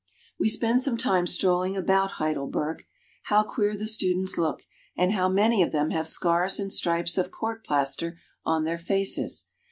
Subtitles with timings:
[0.39, 2.87] We spend some time strolling about Heidelberg.
[3.25, 4.63] How queer the students look,
[4.97, 9.45] and how many of them have scars and strips of court plaster on their faces.